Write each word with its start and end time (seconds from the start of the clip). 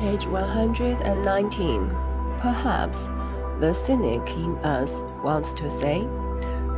Page 0.00 0.26
119. 0.28 1.90
Perhaps 2.38 3.10
the 3.60 3.74
cynic 3.74 4.34
in 4.34 4.56
us 4.60 5.02
wants 5.22 5.52
to 5.52 5.70
say, 5.70 6.08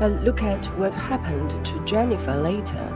but 0.01 0.11
look 0.25 0.43
at 0.43 0.67
what 0.77 0.93
happened 0.93 1.65
to 1.65 1.85
Jennifer 1.85 2.35
later. 2.35 2.93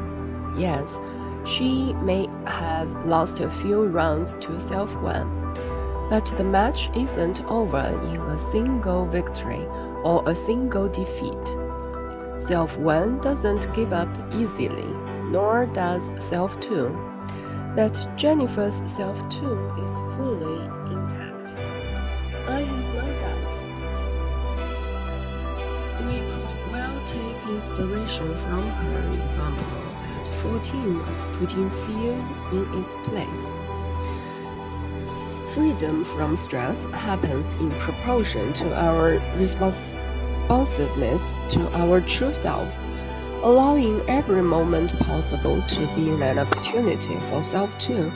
Yes, 0.59 0.99
she 1.45 1.93
may 2.03 2.29
have 2.45 3.07
lost 3.07 3.39
a 3.39 3.49
few 3.49 3.87
rounds 3.87 4.35
to 4.41 4.59
Self 4.59 4.93
One, 4.97 5.55
but 6.11 6.27
the 6.37 6.43
match 6.43 6.91
isn't 6.97 7.45
over 7.45 7.87
in 8.13 8.21
a 8.21 8.37
single 8.51 9.07
victory 9.07 9.65
or 10.03 10.25
a 10.27 10.35
single 10.35 10.89
defeat. 10.89 11.57
Self 12.37 12.77
One 12.77 13.21
doesn't 13.21 13.73
give 13.75 13.93
up 13.93 14.09
easily, 14.35 14.93
nor 15.31 15.67
does 15.67 16.11
Self 16.19 16.59
Two. 16.59 17.16
That 17.77 18.09
Jennifer's 18.17 18.81
Self 18.91 19.19
Two 19.29 19.71
is 19.83 19.93
fully 20.17 20.65
intact. 20.91 21.55
I 22.49 22.63
have 22.63 22.95
no 22.95 23.07
doubt. 23.21 23.55
We 26.07 26.17
could 26.21 26.73
well 26.73 26.99
take 27.05 27.47
inspiration 27.47 28.35
from 28.39 28.71
her 28.71 29.23
example 29.23 29.77
at 30.17 30.27
14 30.41 31.01
of 31.01 31.33
putting 31.35 31.69
fear 31.69 32.15
in 32.53 32.83
its 32.83 32.95
place. 33.05 33.47
Freedom 35.55 36.03
from 36.07 36.35
stress 36.35 36.87
happens 36.87 37.53
in 37.57 37.71
proportion 37.73 38.55
to 38.55 38.75
our 38.75 39.21
responsiveness 39.37 41.35
to 41.51 41.69
our 41.75 42.01
true 42.01 42.33
selves, 42.33 42.83
allowing 43.47 44.01
every 44.11 44.43
moment 44.43 44.99
possible 44.99 45.63
to 45.69 45.87
be 45.95 46.11
an 46.11 46.37
opportunity 46.37 47.17
for 47.31 47.41
self 47.41 47.79
two, 47.79 48.13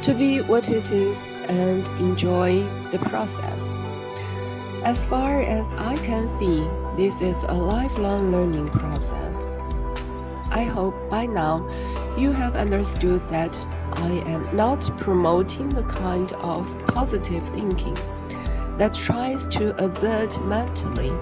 to 0.00 0.14
be 0.14 0.40
what 0.40 0.66
it 0.70 0.90
is 0.90 1.28
and 1.48 1.86
enjoy 2.00 2.62
the 2.90 2.98
process. 2.98 3.70
As 4.82 5.04
far 5.04 5.42
as 5.42 5.74
I 5.74 5.98
can 5.98 6.26
see, 6.26 6.66
this 6.96 7.20
is 7.20 7.36
a 7.42 7.52
lifelong 7.52 8.32
learning 8.32 8.70
process. 8.70 9.36
I 10.50 10.62
hope 10.62 10.94
by 11.10 11.26
now 11.26 11.68
you 12.16 12.32
have 12.32 12.56
understood 12.56 13.20
that 13.28 13.54
I 13.92 14.24
am 14.24 14.56
not 14.56 14.90
promoting 14.96 15.68
the 15.68 15.84
kind 15.84 16.32
of 16.40 16.66
positive 16.86 17.46
thinking 17.50 17.98
that 18.78 18.94
tries 18.94 19.46
to 19.48 19.74
assert 19.84 20.42
mentally 20.46 21.12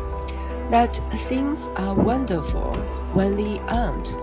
that 0.71 1.01
things 1.29 1.69
are 1.77 1.95
wonderful 1.95 2.73
when 3.13 3.37
they 3.37 3.59
aren't, 3.61 4.17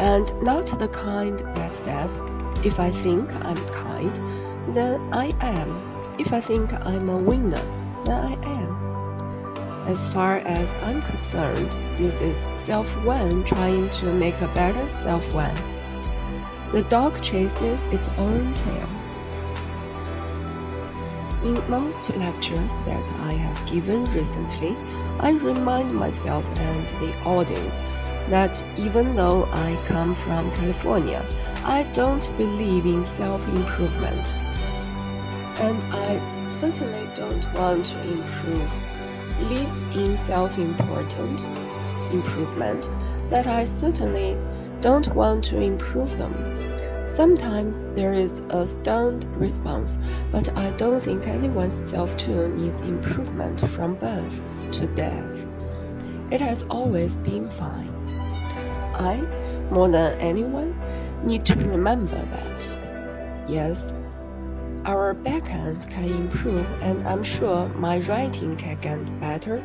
and 0.00 0.32
not 0.42 0.66
the 0.78 0.88
kind 0.88 1.38
that 1.38 1.74
says, 1.74 2.20
if 2.64 2.80
I 2.80 2.90
think 2.90 3.32
I'm 3.44 3.62
kind, 3.68 4.16
then 4.74 5.00
I 5.12 5.34
am. 5.40 6.14
If 6.18 6.32
I 6.32 6.40
think 6.40 6.72
I'm 6.72 7.08
a 7.08 7.18
winner, 7.18 7.64
then 8.04 8.20
I 8.20 8.32
am. 8.44 9.86
As 9.86 10.12
far 10.12 10.38
as 10.38 10.70
I'm 10.82 11.02
concerned, 11.02 11.70
this 11.98 12.20
is 12.22 12.36
self 12.60 12.88
one 13.04 13.44
trying 13.44 13.90
to 13.90 14.12
make 14.12 14.40
a 14.40 14.48
better 14.48 14.92
self 14.92 15.24
one. 15.32 15.56
The 16.72 16.82
dog 16.82 17.20
chases 17.20 17.80
its 17.90 18.08
own 18.16 18.54
tail. 18.54 18.88
In 21.44 21.60
most 21.68 22.08
lectures 22.16 22.72
that 22.86 23.10
I 23.18 23.32
have 23.32 23.66
given 23.66 24.04
recently, 24.12 24.76
I 25.18 25.32
remind 25.32 25.92
myself 25.92 26.44
and 26.56 26.88
the 27.00 27.12
audience 27.24 27.74
that 28.30 28.64
even 28.76 29.16
though 29.16 29.48
I 29.52 29.76
come 29.84 30.14
from 30.14 30.52
California, 30.52 31.26
I 31.64 31.82
don't 31.94 32.30
believe 32.38 32.86
in 32.86 33.04
self 33.04 33.44
improvement. 33.48 34.32
And 35.58 35.84
I 35.90 36.46
certainly 36.46 37.08
don't 37.16 37.52
want 37.54 37.86
to 37.86 38.00
improve, 38.02 38.70
live 39.50 39.96
in 39.96 40.16
self 40.18 40.56
important 40.58 41.48
improvement, 42.12 42.88
that 43.30 43.48
I 43.48 43.64
certainly 43.64 44.38
don't 44.80 45.12
want 45.12 45.42
to 45.44 45.60
improve 45.60 46.18
them. 46.18 46.34
Sometimes 47.14 47.78
there 47.94 48.14
is 48.14 48.40
a 48.48 48.66
stunned 48.66 49.26
response, 49.36 49.98
but 50.30 50.48
I 50.56 50.70
don't 50.72 50.98
think 50.98 51.28
anyone's 51.28 51.74
self 51.74 52.16
two 52.16 52.48
needs 52.48 52.80
improvement 52.80 53.60
from 53.68 53.96
birth 53.96 54.40
to 54.72 54.86
death. 54.86 55.46
It 56.30 56.40
has 56.40 56.64
always 56.70 57.18
been 57.18 57.50
fine. 57.50 57.92
I, 58.94 59.20
more 59.70 59.90
than 59.90 60.18
anyone, 60.20 60.74
need 61.22 61.44
to 61.46 61.56
remember 61.56 62.16
that. 62.16 62.66
Yes, 63.46 63.92
our 64.86 65.14
backhands 65.14 65.86
can 65.90 66.04
improve, 66.04 66.66
and 66.80 67.06
I'm 67.06 67.22
sure 67.22 67.68
my 67.68 67.98
writing 68.00 68.56
can 68.56 68.80
get 68.80 69.20
better. 69.20 69.62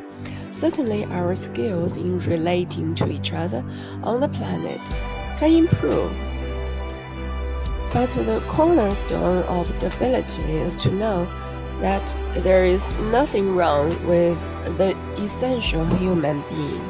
Certainly, 0.51 1.05
our 1.05 1.33
skills 1.33 1.97
in 1.97 2.19
relating 2.19 2.93
to 2.95 3.09
each 3.09 3.31
other 3.31 3.63
on 4.03 4.19
the 4.19 4.27
planet 4.27 4.81
can 5.39 5.53
improve. 5.53 6.26
But 7.93 8.09
the 8.09 8.43
cornerstone 8.49 9.43
of 9.43 9.69
stability 9.69 10.43
is 10.43 10.75
to 10.77 10.91
know 10.91 11.25
that 11.79 12.17
there 12.43 12.65
is 12.65 12.87
nothing 12.99 13.55
wrong 13.55 13.89
with 14.05 14.37
the 14.77 14.97
essential 15.17 15.85
human 15.85 16.43
being. 16.49 16.83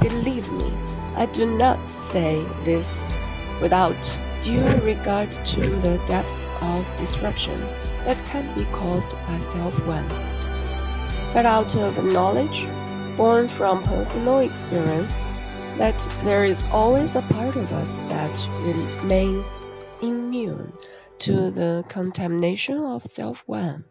Believe 0.00 0.50
me, 0.52 0.72
I 1.16 1.26
do 1.26 1.46
not 1.46 1.78
say 2.12 2.44
this 2.62 2.88
without 3.60 4.18
due 4.42 4.68
regard 4.82 5.32
to 5.32 5.60
the 5.76 6.00
depths 6.06 6.48
of 6.60 6.96
disruption 6.96 7.60
that 8.04 8.24
can 8.26 8.54
be 8.54 8.64
caused 8.66 9.10
by 9.10 9.38
self-one. 9.54 10.08
But 11.34 11.46
out 11.46 11.74
of 11.74 12.04
knowledge, 12.04 12.68
born 13.16 13.48
from 13.48 13.82
personal 13.82 14.38
experience, 14.38 15.12
that 15.78 15.98
there 16.22 16.44
is 16.44 16.62
always 16.70 17.16
a 17.16 17.22
part 17.22 17.56
of 17.56 17.72
us 17.72 17.90
that 18.08 18.48
remains 18.60 19.46
immune 20.36 20.72
to 21.18 21.50
the 21.50 21.84
contamination 21.88 22.76
of 22.76 23.06
self-one. 23.06 23.84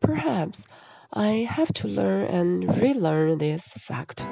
Perhaps 0.00 0.66
I 1.12 1.46
have 1.48 1.72
to 1.74 1.88
learn 1.88 2.26
and 2.26 2.80
relearn 2.82 3.38
this 3.38 3.66
fact 3.68 4.26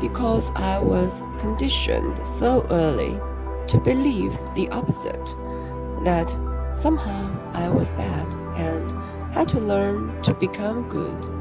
because 0.00 0.50
I 0.54 0.78
was 0.78 1.20
conditioned 1.38 2.24
so 2.38 2.64
early 2.70 3.18
to 3.68 3.80
believe 3.80 4.38
the 4.54 4.68
opposite 4.70 5.26
that 6.04 6.30
somehow 6.74 7.24
I 7.52 7.68
was 7.68 7.90
bad 7.90 8.32
and 8.56 8.92
had 9.32 9.48
to 9.48 9.58
learn 9.58 10.22
to 10.22 10.34
become 10.34 10.88
good. 10.88 11.35